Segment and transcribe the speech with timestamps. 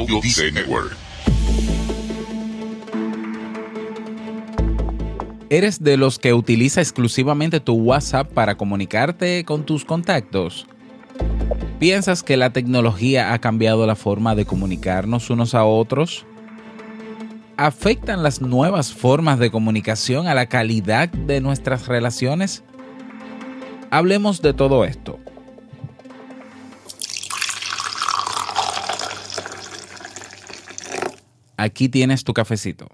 [0.00, 0.18] Audio
[0.54, 0.96] Network.
[5.50, 10.66] ¿Eres de los que utiliza exclusivamente tu WhatsApp para comunicarte con tus contactos?
[11.78, 16.24] ¿Piensas que la tecnología ha cambiado la forma de comunicarnos unos a otros?
[17.58, 22.64] ¿Afectan las nuevas formas de comunicación a la calidad de nuestras relaciones?
[23.90, 25.18] Hablemos de todo esto.
[31.62, 32.88] Aquí tienes tu cafecito.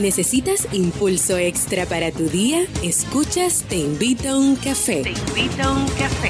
[0.00, 2.62] ¿Necesitas impulso extra para tu día?
[2.82, 5.02] Escuchas Te invito a un café.
[5.02, 6.29] Te invito a un café.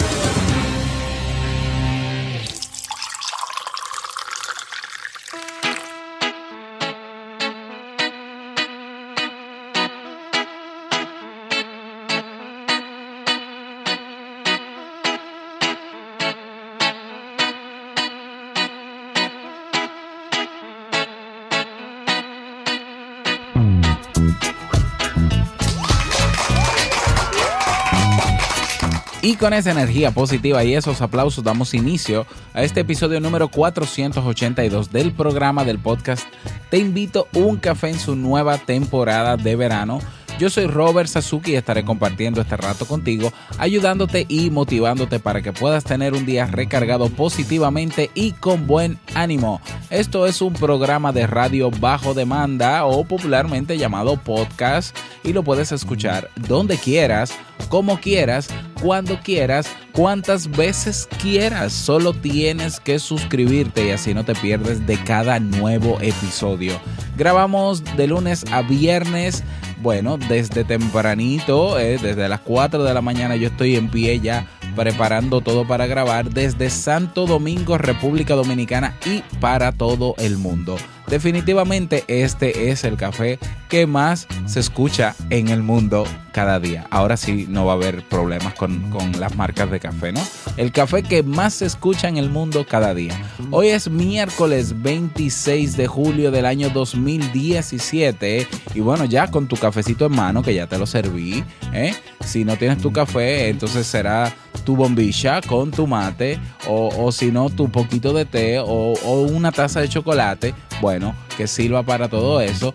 [29.23, 34.91] Y con esa energía positiva y esos aplausos damos inicio a este episodio número 482
[34.91, 36.27] del programa del podcast
[36.71, 39.99] Te invito un café en su nueva temporada de verano
[40.41, 45.53] yo soy Robert Sasuki y estaré compartiendo este rato contigo, ayudándote y motivándote para que
[45.53, 49.61] puedas tener un día recargado positivamente y con buen ánimo.
[49.91, 55.71] Esto es un programa de radio bajo demanda o popularmente llamado podcast y lo puedes
[55.71, 57.35] escuchar donde quieras,
[57.69, 58.47] como quieras,
[58.81, 61.71] cuando quieras, cuantas veces quieras.
[61.71, 66.73] Solo tienes que suscribirte y así no te pierdes de cada nuevo episodio.
[67.15, 69.43] Grabamos de lunes a viernes
[69.81, 74.47] bueno, desde tempranito, eh, desde las 4 de la mañana yo estoy en pie ya
[74.75, 80.77] preparando todo para grabar desde Santo Domingo, República Dominicana y para todo el mundo.
[81.07, 83.39] Definitivamente este es el café
[83.69, 86.87] que más se escucha en el mundo cada día.
[86.89, 88.81] Ahora sí no va a haber problemas con,
[89.19, 90.21] las marcas de café, ¿no?
[90.57, 93.13] El café que más se escucha en el mundo cada día.
[93.51, 100.05] Hoy es miércoles 26 de julio del año 2017 y bueno, ya con tu cafecito
[100.05, 101.43] en mano que ya te lo serví,
[101.73, 101.93] ¿eh?
[102.25, 104.33] Si no tienes tu café, entonces será
[104.63, 109.51] tu bombilla con tu mate o, si no tu poquito de té o, o una
[109.51, 112.73] taza de chocolate, bueno, que sirva para todo eso.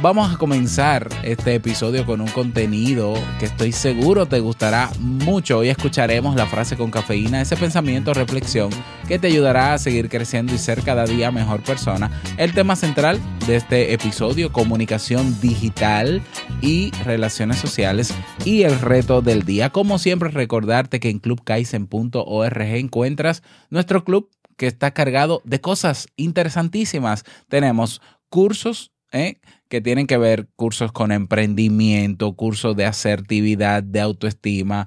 [0.00, 5.58] Vamos a comenzar este episodio con un contenido que estoy seguro te gustará mucho.
[5.58, 8.70] Hoy escucharemos la frase con cafeína, ese pensamiento reflexión
[9.08, 12.12] que te ayudará a seguir creciendo y ser cada día mejor persona.
[12.36, 16.22] El tema central de este episodio, comunicación digital
[16.60, 19.70] y relaciones sociales y el reto del día.
[19.70, 27.24] Como siempre, recordarte que en clubkaisen.org encuentras nuestro club que está cargado de cosas interesantísimas.
[27.48, 29.40] Tenemos cursos, ¿eh?
[29.68, 34.86] que tienen que ver cursos con emprendimiento, cursos de asertividad, de autoestima,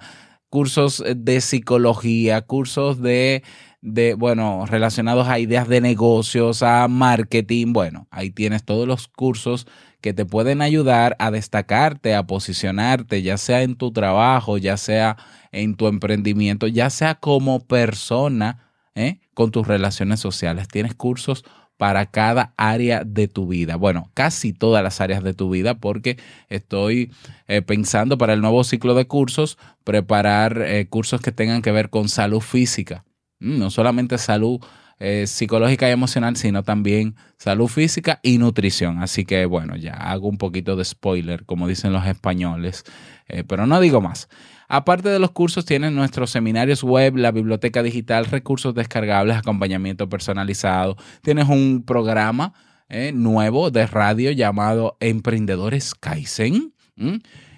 [0.49, 3.43] cursos eh, de psicología, cursos de,
[3.81, 7.73] de, bueno, relacionados a ideas de negocios, a marketing.
[7.73, 9.67] Bueno, ahí tienes todos los cursos
[10.01, 15.17] que te pueden ayudar a destacarte, a posicionarte, ya sea en tu trabajo, ya sea
[15.51, 19.19] en tu emprendimiento, ya sea como persona, ¿eh?
[19.33, 20.67] con tus relaciones sociales.
[20.67, 21.45] Tienes cursos
[21.81, 23.75] para cada área de tu vida.
[23.75, 27.11] Bueno, casi todas las áreas de tu vida porque estoy
[27.47, 31.89] eh, pensando para el nuevo ciclo de cursos, preparar eh, cursos que tengan que ver
[31.89, 33.03] con salud física.
[33.39, 34.59] Mm, no solamente salud
[35.01, 39.00] eh, psicológica y emocional, sino también salud física y nutrición.
[39.01, 42.84] Así que bueno, ya hago un poquito de spoiler, como dicen los españoles,
[43.47, 44.28] pero no digo más.
[44.73, 50.96] Aparte de los cursos, tienen nuestros seminarios web, la biblioteca digital, recursos descargables, acompañamiento personalizado.
[51.22, 52.53] Tienes un programa
[52.87, 56.73] eh, nuevo de radio llamado Emprendedores Kaizen.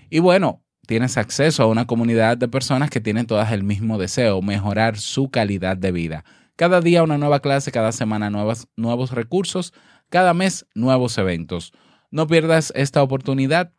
[0.09, 4.41] Y bueno, tienes acceso a una comunidad de personas que tienen todas el mismo deseo,
[4.41, 6.23] mejorar su calidad de vida.
[6.55, 9.73] Cada día una nueva clase, cada semana nuevos recursos,
[10.09, 11.73] cada mes nuevos eventos.
[12.11, 13.73] No pierdas esta oportunidad.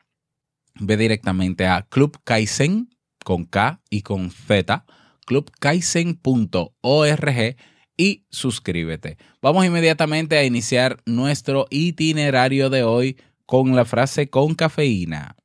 [0.80, 2.88] Ve directamente a Club Kaizen
[3.24, 4.84] con K y con Z,
[5.24, 7.56] clubkaizen.org
[7.96, 9.18] y suscríbete.
[9.40, 13.16] Vamos inmediatamente a iniciar nuestro itinerario de hoy
[13.46, 15.36] con la frase con cafeína.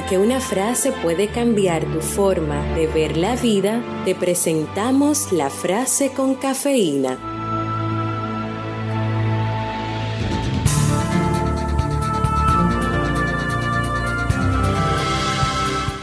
[0.00, 6.10] Porque una frase puede cambiar tu forma de ver la vida, te presentamos la frase
[6.12, 7.18] con cafeína.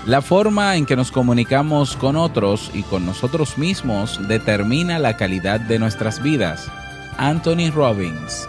[0.06, 5.60] La forma en que nos comunicamos con otros y con nosotros mismos determina la calidad
[5.60, 6.70] de nuestras vidas.
[7.18, 8.48] Anthony Robbins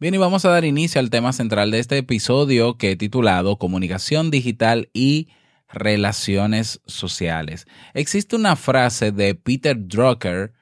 [0.00, 3.58] Bien, y vamos a dar inicio al tema central de este episodio que he titulado
[3.58, 5.26] Comunicación Digital y
[5.68, 7.66] Relaciones Sociales.
[7.94, 10.52] Existe una frase de Peter Drucker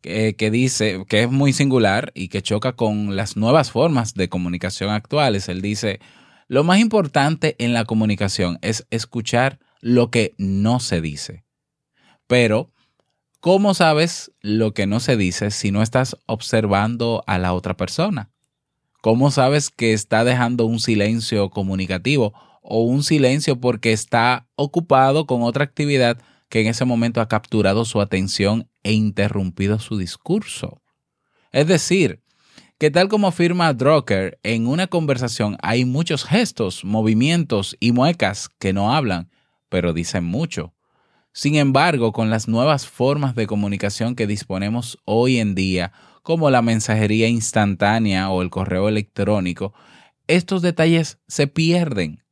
[0.00, 4.28] que, que, dice que es muy singular y que choca con las nuevas formas de
[4.28, 5.48] comunicación actuales.
[5.48, 5.98] Él dice,
[6.46, 11.42] lo más importante en la comunicación es escuchar lo que no se dice.
[12.28, 12.70] Pero,
[13.40, 18.30] ¿cómo sabes lo que no se dice si no estás observando a la otra persona?
[19.00, 25.42] ¿Cómo sabes que está dejando un silencio comunicativo o un silencio porque está ocupado con
[25.42, 30.82] otra actividad que en ese momento ha capturado su atención e interrumpido su discurso?
[31.52, 32.22] Es decir,
[32.78, 38.72] que tal como afirma Drucker, en una conversación hay muchos gestos, movimientos y muecas que
[38.72, 39.30] no hablan,
[39.68, 40.74] pero dicen mucho.
[41.32, 45.92] Sin embargo, con las nuevas formas de comunicación que disponemos hoy en día,
[46.28, 49.72] como la mensajería instantánea o el correo electrónico,
[50.26, 52.22] estos detalles se pierden.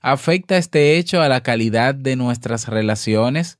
[0.00, 3.58] ¿Afecta este hecho a la calidad de nuestras relaciones?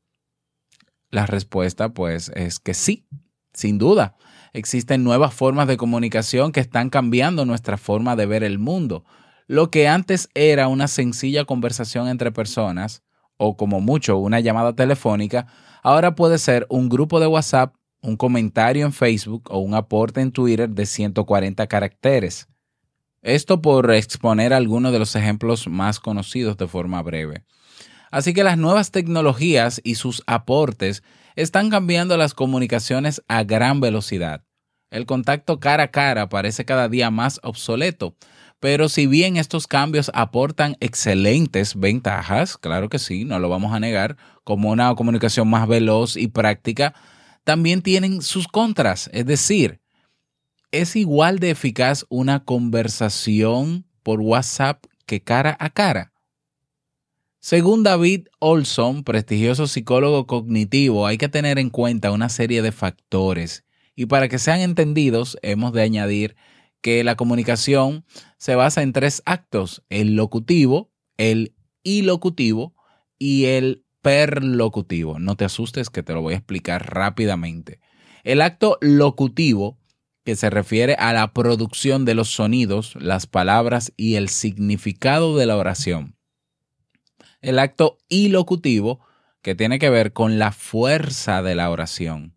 [1.11, 3.07] La respuesta pues es que sí,
[3.53, 4.17] sin duda.
[4.55, 9.05] Existen nuevas formas de comunicación que están cambiando nuestra forma de ver el mundo.
[9.47, 13.03] Lo que antes era una sencilla conversación entre personas,
[13.37, 15.47] o como mucho una llamada telefónica,
[15.83, 17.75] ahora puede ser un grupo de WhatsApp
[18.05, 22.47] un comentario en Facebook o un aporte en Twitter de 140 caracteres.
[23.23, 27.45] Esto por exponer algunos de los ejemplos más conocidos de forma breve.
[28.11, 31.03] Así que las nuevas tecnologías y sus aportes
[31.35, 34.45] están cambiando las comunicaciones a gran velocidad.
[34.91, 38.15] El contacto cara a cara parece cada día más obsoleto,
[38.61, 43.81] pero si bien estos cambios aportan excelentes ventajas, claro que sí, no lo vamos a
[43.81, 46.95] negar, como una comunicación más veloz y práctica,
[47.45, 49.09] también tienen sus contras.
[49.13, 49.81] Es decir,
[50.73, 56.13] es igual de eficaz una conversación por WhatsApp que cara a cara.
[57.39, 63.65] Según David Olson, prestigioso psicólogo cognitivo, hay que tener en cuenta una serie de factores
[63.95, 66.37] y para que sean entendidos hemos de añadir
[66.81, 68.05] que la comunicación
[68.39, 72.75] se basa en tres actos, el locutivo, el ilocutivo
[73.19, 75.19] y el perlocutivo.
[75.19, 77.81] No te asustes que te lo voy a explicar rápidamente.
[78.23, 79.79] El acto locutivo,
[80.25, 85.47] que se refiere a la producción de los sonidos, las palabras y el significado de
[85.47, 86.17] la oración.
[87.41, 89.01] El acto ilocutivo,
[89.41, 92.37] que tiene que ver con la fuerza de la oración.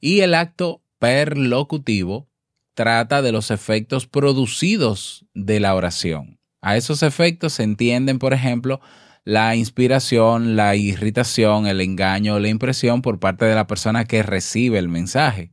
[0.00, 2.28] Y el acto perlocutivo
[2.74, 6.40] trata de los efectos producidos de la oración.
[6.60, 8.80] A esos efectos se entienden, por ejemplo,
[9.26, 14.78] la inspiración, la irritación, el engaño, la impresión por parte de la persona que recibe
[14.78, 15.50] el mensaje.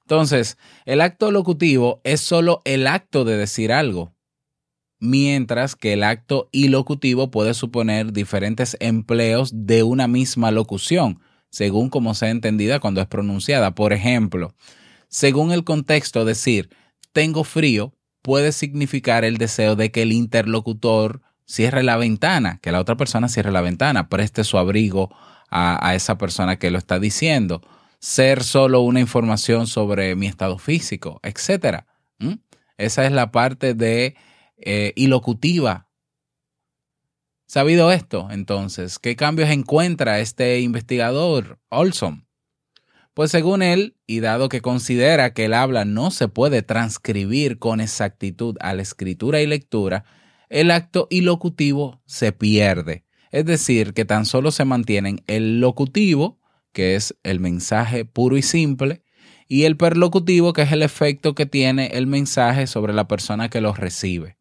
[0.00, 4.12] Entonces, el acto locutivo es solo el acto de decir algo,
[4.98, 12.12] mientras que el acto ilocutivo puede suponer diferentes empleos de una misma locución, según como
[12.12, 13.76] sea entendida cuando es pronunciada.
[13.76, 14.52] Por ejemplo,
[15.06, 16.70] según el contexto, decir
[17.12, 22.80] tengo frío puede significar el deseo de que el interlocutor cierre la ventana, que la
[22.80, 25.14] otra persona cierre la ventana, preste su abrigo
[25.50, 27.60] a, esa persona que lo está diciendo,
[27.98, 31.84] ser solo una información sobre mi estado físico, etc.
[32.78, 34.16] Esa es la parte de
[34.56, 35.88] eh, ilocutiva.
[37.46, 42.26] Sabido esto, entonces, ¿qué cambios encuentra este investigador Olson?
[43.12, 47.82] Pues según él, y dado que considera que el habla no se puede transcribir con
[47.82, 50.04] exactitud a la escritura y lectura,
[50.52, 53.04] el acto ilocutivo se pierde.
[53.30, 56.38] Es decir, que tan solo se mantienen el locutivo,
[56.74, 59.02] que es el mensaje puro y simple,
[59.48, 63.62] y el perlocutivo, que es el efecto que tiene el mensaje sobre la persona que
[63.62, 64.36] lo recibe.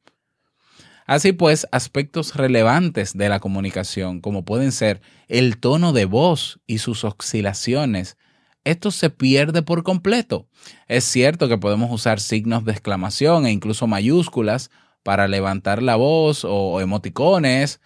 [1.08, 6.80] Así pues, aspectos relevantes de la comunicación, como pueden ser el tono de voz y
[6.80, 8.18] sus oscilaciones,
[8.66, 10.50] esto se pierde por completo.
[10.90, 14.72] Es cierto que podemos usar signos de exclamación e incluso mayúsculas
[15.04, 17.80] para levantar la voz o emoticones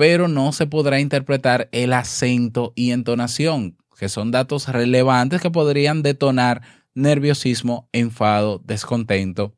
[0.00, 6.02] pero no se podrá interpretar el acento y entonación, que son datos relevantes que podrían
[6.02, 6.62] detonar
[6.94, 9.54] nerviosismo, enfado, descontento.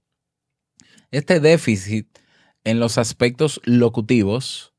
[1.12, 2.08] Este déficit
[2.64, 4.74] en los aspectos locutivos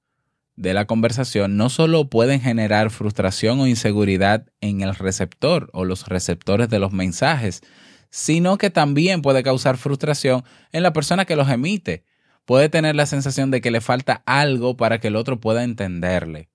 [0.57, 6.09] de la conversación no solo pueden generar frustración o inseguridad en el receptor o los
[6.09, 7.61] receptores de los mensajes,
[8.09, 12.03] sino que también puede causar frustración en la persona que los emite.
[12.45, 16.49] Puede tener la sensación de que le falta algo para que el otro pueda entenderle.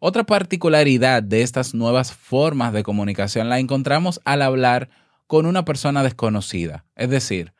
[0.00, 4.88] Otra particularidad de estas nuevas formas de comunicación la encontramos al hablar
[5.26, 6.86] con una persona desconocida.
[6.96, 7.52] Es decir,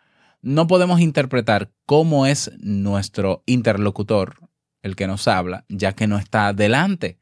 [0.43, 4.39] no podemos interpretar cómo es nuestro interlocutor,
[4.83, 7.21] el que nos habla, ya que no está delante.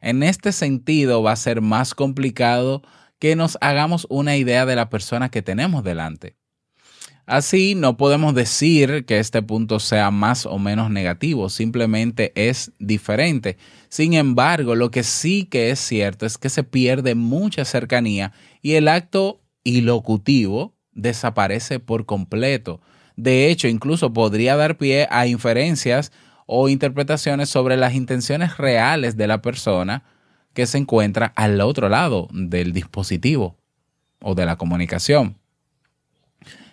[0.00, 2.82] En este sentido va a ser más complicado
[3.18, 6.36] que nos hagamos una idea de la persona que tenemos delante.
[7.26, 13.56] Así no podemos decir que este punto sea más o menos negativo, simplemente es diferente.
[13.88, 18.74] Sin embargo, lo que sí que es cierto es que se pierde mucha cercanía y
[18.74, 22.82] el acto ilocutivo desaparece por completo.
[23.16, 26.12] De hecho, incluso podría dar pie a inferencias
[26.44, 30.04] o interpretaciones sobre las intenciones reales de la persona
[30.52, 33.56] que se encuentra al otro lado del dispositivo
[34.20, 35.38] o de la comunicación.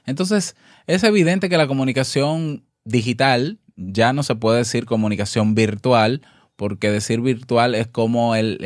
[0.06, 0.56] Entonces,
[0.88, 6.22] es evidente que la comunicación digital ya no se puede decir comunicación virtual,
[6.56, 8.60] porque decir virtual es como el,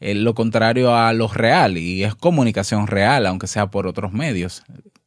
[0.00, 4.62] lo contrario a lo real y es comunicación real, aunque sea por otros medios.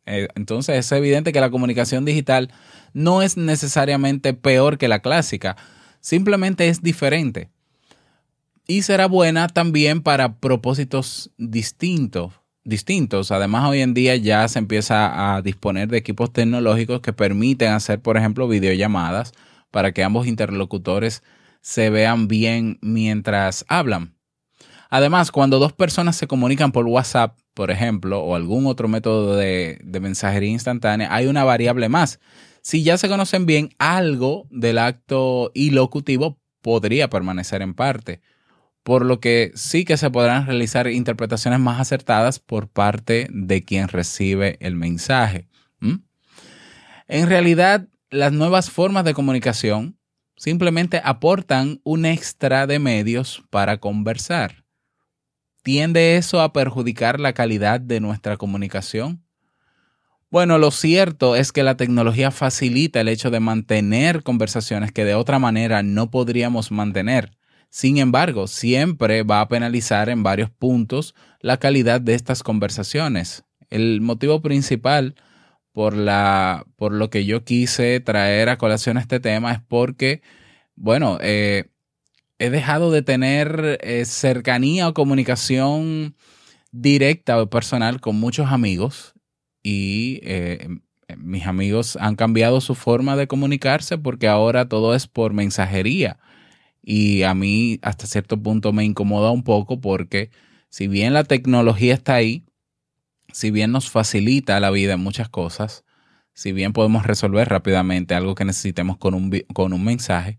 [0.05, 2.51] Eh, entonces es evidente que la comunicación digital
[2.93, 5.57] no es necesariamente peor que la clásica,
[5.99, 7.49] simplemente es diferente.
[8.67, 12.33] Y será buena también para propósitos distintos.
[12.63, 13.31] Distintos.
[13.31, 18.01] Además, hoy en día ya se empieza a disponer de equipos tecnológicos que permiten hacer,
[18.01, 19.33] por ejemplo, videollamadas
[19.71, 21.23] para que ambos interlocutores
[21.61, 24.15] se vean bien mientras hablan.
[24.89, 29.79] Además, cuando dos personas se comunican por WhatsApp, por ejemplo, o algún otro método de,
[30.01, 32.19] mensajería instantánea, hay una variable más.
[32.61, 38.21] Si ya se conocen bien, algo del acto ilocutivo podría permanecer en parte,
[38.83, 43.87] por lo que sí que se podrán realizar interpretaciones más acertadas por parte de quien
[43.87, 45.47] recibe el mensaje.
[47.07, 49.97] En realidad, las nuevas formas de comunicación
[50.37, 54.63] simplemente aportan un extra de medios para conversar.
[55.61, 59.23] ¿Tiende eso a perjudicar la calidad de nuestra comunicación?
[60.31, 65.13] Bueno, lo cierto es que la tecnología facilita el hecho de mantener conversaciones que de
[65.13, 67.37] otra manera no podríamos mantener.
[67.71, 73.45] Sin embargo, siempre va a penalizar en varios puntos la calidad de estas conversaciones.
[73.69, 75.15] El motivo principal
[75.71, 80.21] por, la, por lo que yo quise traer a colación este tema es porque,
[80.75, 81.69] bueno, eh,
[82.39, 86.17] he dejado de tener eh, cercanía o comunicación
[86.73, 89.13] directa o personal con muchos amigos
[89.63, 90.67] y eh,
[91.17, 96.19] mis amigos han cambiado su forma de comunicarse porque ahora todo es por mensajería
[96.81, 100.31] y a mí hasta cierto punto me incomoda un poco porque
[100.69, 102.45] si bien la tecnología está ahí,
[103.33, 105.83] si bien nos facilita la vida en muchas cosas,
[106.33, 110.37] si bien podemos resolver rápidamente algo que necesitemos con un, con un mensaje,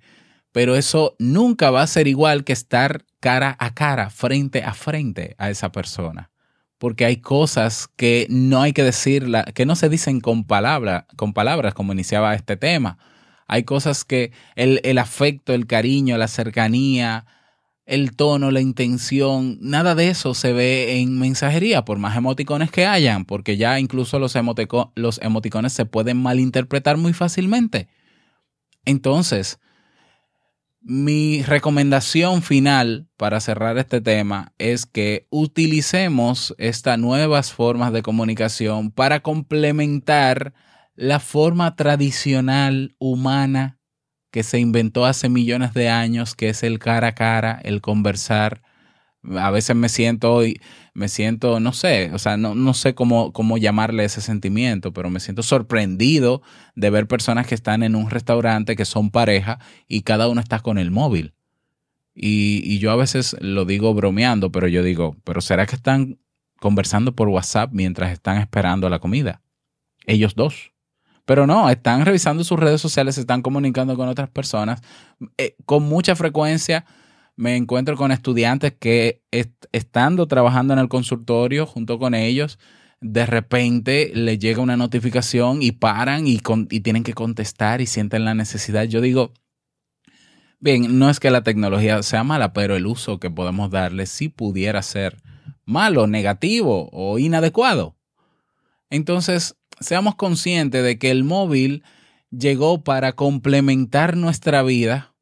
[0.53, 5.35] pero eso nunca va a ser igual que estar cara a cara, frente a frente
[5.39, 6.31] a esa persona.
[6.79, 10.45] Porque hay cosas que no hay que decirla, que no se dicen con,
[11.17, 12.99] con palabras, como iniciaba este tema.
[13.47, 17.27] Hay cosas que el, el afecto, el cariño, la cercanía,
[17.85, 22.87] el tono, la intención, nada de eso se ve en mensajería, por más emoticones que
[22.87, 24.35] hayan, porque ya incluso los,
[24.95, 27.89] los emoticones se pueden malinterpretar muy fácilmente.
[28.85, 29.59] Entonces,
[30.81, 38.91] mi recomendación final para cerrar este tema es que utilicemos estas nuevas formas de comunicación
[38.91, 40.55] para complementar
[40.95, 43.79] la forma tradicional humana
[44.31, 48.63] que se inventó hace millones de años, que es el cara a cara, el conversar.
[49.37, 50.41] A veces me siento,
[50.95, 55.11] me siento, no sé, o sea, no, no sé cómo, cómo llamarle ese sentimiento, pero
[55.11, 56.43] me siento sorprendido
[56.75, 60.61] de ver personas que están en un restaurante, que son pareja, y cada uno está
[60.61, 61.35] con el móvil.
[62.15, 66.19] Y, y yo a veces lo digo bromeando, pero yo digo, pero ¿será que están
[66.59, 69.43] conversando por WhatsApp mientras están esperando la comida?
[70.07, 70.72] Ellos dos.
[71.25, 74.81] Pero no, están revisando sus redes sociales, están comunicando con otras personas.
[75.38, 76.85] Eh, con mucha frecuencia
[77.37, 79.23] me encuentro con estudiantes que
[79.73, 82.59] estando trabajando en el consultorio junto con ellos,
[83.00, 88.25] de repente les llega una notificación y paran y, y tienen que contestar y sienten
[88.25, 88.85] la necesidad.
[88.85, 89.33] Yo digo,
[90.62, 94.29] Bien, no es que la tecnología sea mala, pero el uso que podemos darle sí
[94.29, 95.21] pudiera ser
[95.64, 97.97] malo, negativo o inadecuado.
[98.88, 101.83] Entonces, seamos conscientes de que el móvil
[102.31, 105.15] llegó para complementar nuestra vida,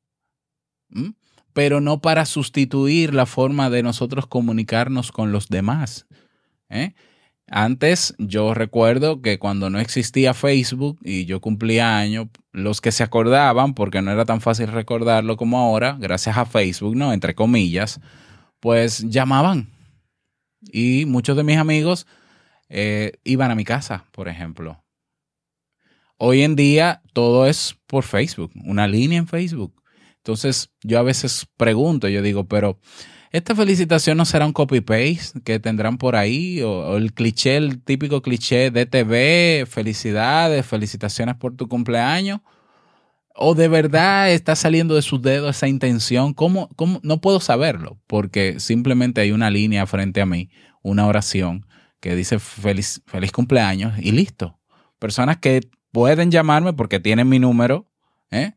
[1.53, 6.07] pero no para sustituir la forma de nosotros comunicarnos con los demás.
[6.69, 6.95] ¿eh?
[7.49, 13.03] Antes yo recuerdo que cuando no existía Facebook y yo cumplía años, los que se
[13.03, 17.13] acordaban, porque no era tan fácil recordarlo como ahora, gracias a Facebook, ¿no?
[17.13, 18.01] Entre comillas,
[18.61, 19.69] pues llamaban.
[20.73, 22.07] Y muchos de mis amigos
[22.71, 24.83] eh, iban a mi casa, por ejemplo.
[26.17, 29.83] Hoy en día todo es por Facebook, una línea en Facebook.
[30.19, 32.79] Entonces yo a veces pregunto, yo digo, pero
[33.33, 38.23] esta felicitación no será un copy-paste que tendrán por ahí, o, el cliché, el típico
[38.23, 42.41] cliché de TV, felicidades, felicitaciones por tu cumpleaños.
[43.35, 46.35] ¿O de verdad está saliendo de sus dedos esa intención?
[46.35, 47.01] ¿Cómo, cómo?
[47.03, 50.51] No puedo saberlo, porque simplemente hay una línea frente a mí,
[50.83, 51.65] una oración
[52.01, 54.59] que dice feliz, feliz cumpleaños y listo.
[54.99, 57.87] Personas que pueden llamarme porque tienen mi número,
[58.31, 58.53] ¿eh?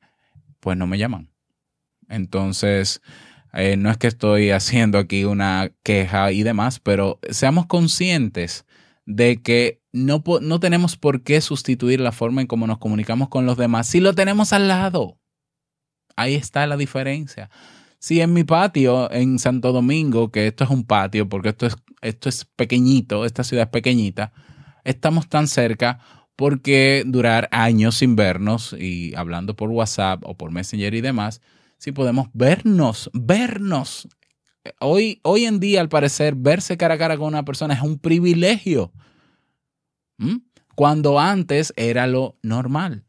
[0.60, 1.30] pues no me llaman.
[2.10, 3.02] Entonces,
[3.54, 8.66] eh, no es que estoy haciendo aquí una queja y demás, pero seamos conscientes
[9.06, 13.46] de que no, no tenemos por qué sustituir la forma en cómo nos comunicamos con
[13.46, 15.20] los demás si lo tenemos al lado.
[16.16, 17.50] Ahí está la diferencia.
[18.00, 21.76] Si en mi patio en Santo Domingo, que esto es un patio, porque esto es,
[22.04, 24.32] esto es pequeñito, esta ciudad es pequeñita,
[24.84, 26.00] estamos tan cerca
[26.36, 31.42] porque durar años sin vernos y hablando por WhatsApp o por Messenger y demás,
[31.78, 34.08] si podemos vernos, vernos.
[34.80, 38.00] Hoy, hoy en día, al parecer, verse cara a cara con una persona es un
[38.00, 38.94] privilegio.
[40.76, 43.04] Cuando antes era lo normal.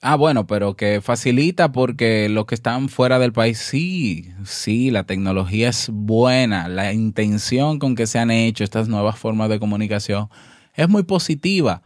[0.00, 5.04] Ah, bueno, pero que facilita porque los que están fuera del país, sí, sí, la
[5.04, 10.28] tecnología es buena, la intención con que se han hecho estas nuevas formas de comunicación
[10.74, 11.82] es muy positiva,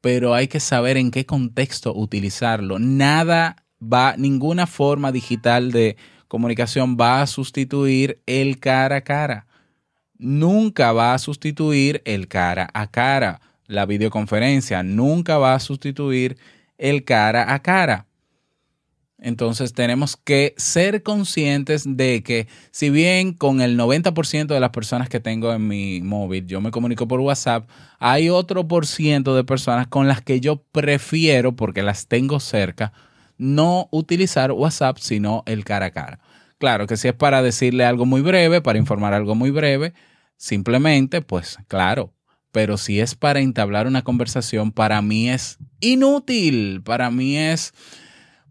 [0.00, 2.80] pero hay que saber en qué contexto utilizarlo.
[2.80, 9.46] Nada va, ninguna forma digital de comunicación va a sustituir el cara a cara.
[10.18, 13.40] Nunca va a sustituir el cara a cara.
[13.68, 16.36] La videoconferencia nunca va a sustituir
[16.78, 18.06] el cara a cara.
[19.24, 25.08] Entonces tenemos que ser conscientes de que si bien con el 90% de las personas
[25.08, 27.66] que tengo en mi móvil yo me comunico por WhatsApp,
[27.98, 32.92] hay otro por ciento de personas con las que yo prefiero, porque las tengo cerca,
[33.38, 36.20] no utilizar WhatsApp, sino el cara a cara.
[36.58, 39.94] Claro que si es para decirle algo muy breve, para informar algo muy breve,
[40.36, 42.12] simplemente, pues claro.
[42.54, 47.74] Pero si es para entablar una conversación, para mí es inútil, para mí es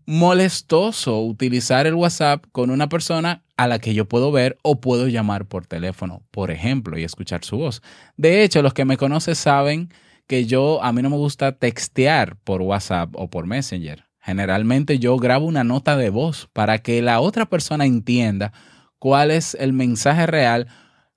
[0.05, 5.07] molestoso utilizar el WhatsApp con una persona a la que yo puedo ver o puedo
[5.07, 7.81] llamar por teléfono, por ejemplo, y escuchar su voz.
[8.17, 9.87] De hecho, los que me conocen saben
[10.27, 14.03] que yo, a mí no me gusta textear por WhatsApp o por Messenger.
[14.19, 18.51] Generalmente yo grabo una nota de voz para que la otra persona entienda
[18.99, 20.67] cuál es el mensaje real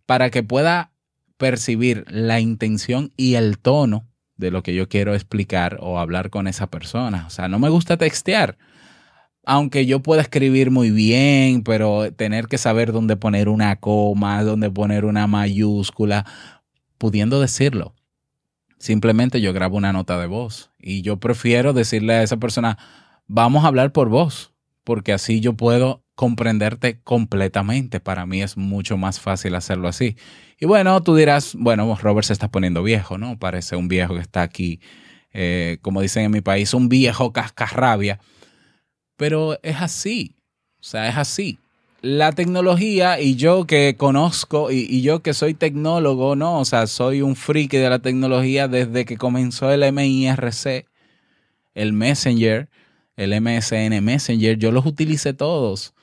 [0.07, 0.93] para que pueda
[1.37, 6.47] percibir la intención y el tono de lo que yo quiero explicar o hablar con
[6.47, 7.25] esa persona.
[7.27, 8.59] O sea, no me gusta textear.
[9.45, 14.71] Aunque yo pueda escribir muy bien, pero tener que saber dónde poner una coma, dónde
[14.71, 16.27] poner una mayúscula,
[16.99, 17.95] pudiendo decirlo.
[18.79, 22.77] Simplemente yo grabo una nota de voz y yo prefiero decirle a esa persona,
[23.27, 24.53] vamos a hablar por voz,
[24.85, 28.01] porque así yo puedo comprenderte completamente.
[28.01, 30.17] Para mí es mucho más fácil hacerlo así.
[30.59, 33.39] Y bueno, tú dirás, bueno, Robert se está poniendo viejo, ¿no?
[33.39, 34.81] Parece un viejo que está aquí,
[35.33, 38.19] eh, como dicen en mi país, un viejo cascarrabia.
[39.17, 40.35] Pero es así,
[40.81, 41.61] o sea, es así
[42.07, 46.61] la tecnología y yo que conozco y, yo que soy tecnólogo, ¿no?
[46.61, 50.87] O sea, soy un friki de la tecnología desde que comenzó el MIRC,
[51.75, 52.69] el Messenger,
[53.17, 55.95] el MSN Messenger, yo los utilicé todos.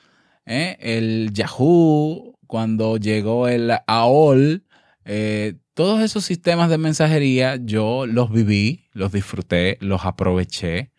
[0.46, 0.76] ¿Eh?
[0.80, 4.64] El Yahoo, cuando llegó el AOL,
[5.04, 10.92] eh, todos esos sistemas de mensajería yo los viví, los disfruté, los aproveché,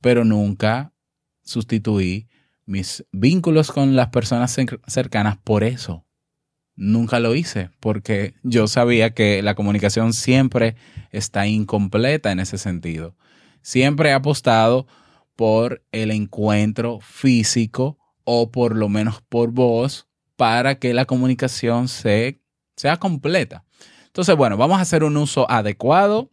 [0.00, 0.92] pero nunca
[1.42, 2.28] sustituí
[2.66, 4.54] mis vínculos con las personas
[4.86, 6.04] cercanas por eso.
[6.76, 10.76] Nunca lo hice porque yo sabía que la comunicación siempre
[11.10, 13.16] está incompleta en ese sentido.
[13.62, 14.86] Siempre he apostado
[15.34, 17.97] por el encuentro físico
[18.30, 22.42] o por lo menos por voz para que la comunicación se,
[22.76, 23.64] sea completa.
[24.04, 26.30] Entonces, bueno, vamos a hacer un uso adecuado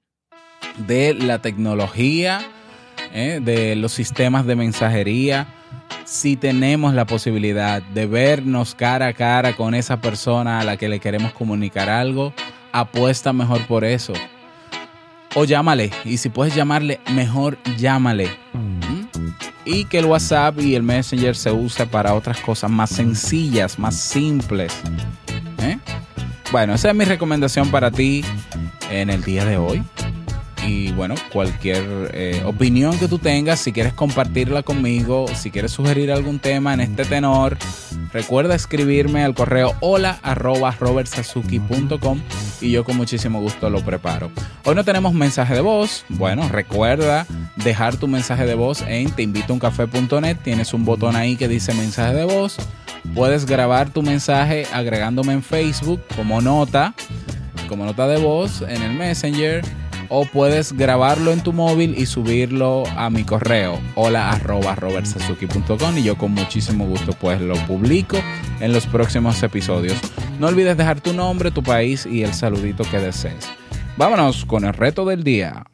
[0.87, 2.41] de la tecnología,
[3.13, 3.39] ¿eh?
[3.41, 5.47] de los sistemas de mensajería
[6.03, 10.89] si tenemos la posibilidad de vernos cara a cara con esa persona a la que
[10.89, 12.33] le queremos comunicar algo,
[12.73, 14.11] apuesta mejor por eso.
[15.33, 18.29] O llámale, y si puedes llamarle, mejor llámale.
[19.65, 23.95] Y que el WhatsApp y el Messenger se use para otras cosas más sencillas, más
[23.95, 24.73] simples.
[25.59, 25.77] ¿Eh?
[26.51, 28.23] Bueno, esa es mi recomendación para ti
[28.91, 29.83] en el día de hoy
[30.67, 36.11] y bueno, cualquier eh, opinión que tú tengas, si quieres compartirla conmigo, si quieres sugerir
[36.11, 37.57] algún tema en este tenor,
[38.11, 42.21] recuerda escribirme al correo hola arroba robertsazuki.com
[42.61, 44.31] y yo con muchísimo gusto lo preparo.
[44.63, 47.25] Hoy no tenemos mensaje de voz, bueno, recuerda
[47.57, 52.25] dejar tu mensaje de voz en teinvitouncafé.net, tienes un botón ahí que dice mensaje de
[52.25, 52.57] voz,
[53.13, 56.93] puedes grabar tu mensaje agregándome en Facebook como nota,
[57.67, 59.63] como nota de voz en el Messenger
[60.09, 64.75] o puedes grabarlo en tu móvil y subirlo a mi correo hola arroba
[65.95, 68.17] y yo con muchísimo gusto pues lo publico
[68.59, 69.97] en los próximos episodios.
[70.39, 73.49] No olvides dejar tu nombre, tu país y el saludito que desees.
[73.97, 75.65] Vámonos con el reto del día.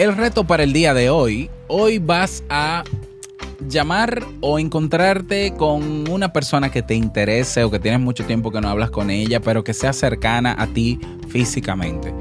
[0.00, 2.84] El reto para el día de hoy, hoy vas a
[3.68, 8.62] llamar o encontrarte con una persona que te interese o que tienes mucho tiempo que
[8.62, 12.14] no hablas con ella, pero que sea cercana a ti físicamente.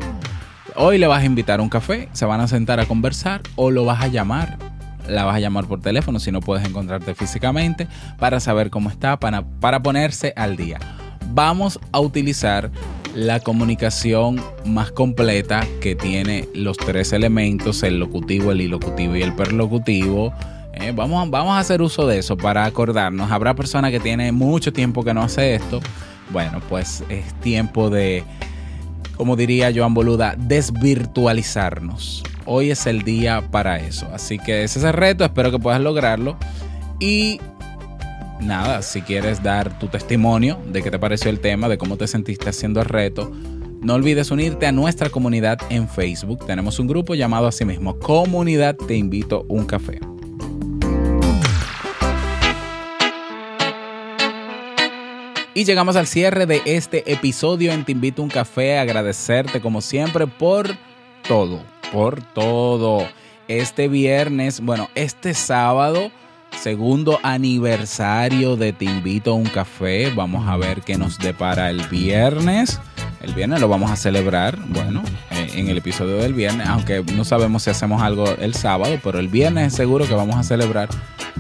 [0.76, 3.72] Hoy le vas a invitar a un café, se van a sentar a conversar o
[3.72, 4.58] lo vas a llamar.
[5.08, 7.88] La vas a llamar por teléfono si no puedes encontrarte físicamente
[8.18, 10.80] para saber cómo está, para, para ponerse al día.
[11.32, 12.72] Vamos a utilizar
[13.16, 19.34] la comunicación más completa que tiene los tres elementos, el locutivo, el ilocutivo y el
[19.36, 20.34] perlocutivo.
[20.74, 23.32] Eh, vamos, a hacer uso de eso para acordarnos.
[23.32, 25.80] Habrá personas que tienen mucho tiempo que no hace esto.
[26.32, 28.24] Bueno, pues es tiempo de,
[29.18, 32.24] como diría Joan Boluda, desvirtualizarnos.
[32.46, 34.08] Hoy es el día para eso.
[34.14, 36.38] Así que ese es el reto, espero que puedas lograrlo.
[37.00, 37.42] Y
[38.40, 42.08] nada, si quieres dar tu testimonio de qué te pareció el tema, de cómo te
[42.08, 43.32] sentiste haciendo el reto,
[43.82, 46.46] no olvides unirte a nuestra comunidad en Facebook.
[46.46, 50.00] Tenemos un grupo llamado así mismo Comunidad Te Invito un Café.
[55.54, 58.80] Y llegamos al cierre de este episodio en Te Invito un Café.
[58.80, 60.70] Agradecerte como siempre por
[61.28, 63.08] todo, por todo.
[63.48, 66.12] Este viernes, bueno, este sábado
[66.58, 70.12] segundo aniversario de Te invito a un café.
[70.12, 72.80] Vamos a ver qué nos depara el viernes.
[73.22, 77.26] El viernes lo vamos a celebrar, bueno, eh, en el episodio del viernes, aunque no
[77.26, 80.88] sabemos si hacemos algo el sábado, pero el viernes seguro que vamos a celebrar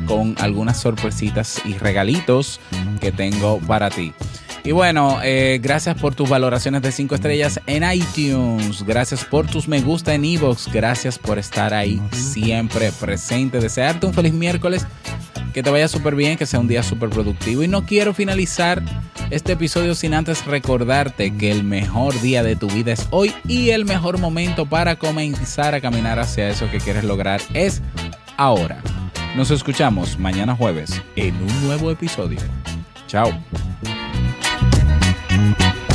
[0.06, 2.60] con algunas sorpresitas y regalitos
[3.00, 4.14] que tengo para ti.
[4.64, 8.84] Y bueno, eh, gracias por tus valoraciones de 5 estrellas en iTunes.
[8.86, 10.72] Gracias por tus me gusta en Evox.
[10.72, 13.60] Gracias por estar ahí siempre presente.
[13.60, 14.86] Desearte un feliz miércoles.
[15.54, 17.64] Que te vaya súper bien, que sea un día súper productivo.
[17.64, 18.84] Y no quiero finalizar
[19.32, 23.70] este episodio sin antes recordarte que el mejor día de tu vida es hoy y
[23.70, 27.82] el mejor momento para comenzar a caminar hacia eso que quieres lograr es
[28.38, 28.82] ahora.
[29.36, 32.40] Nos escuchamos mañana jueves en un nuevo episodio.
[33.08, 33.32] Chao.
[35.40, 35.89] Bye.